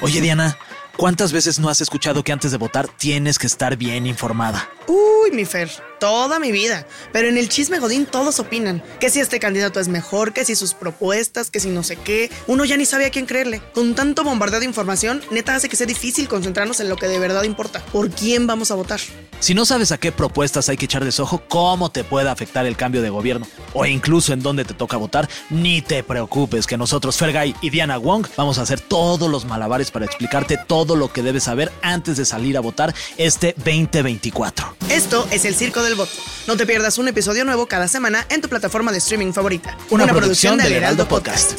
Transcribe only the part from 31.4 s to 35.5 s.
saber antes de salir a votar este 2024. Esto es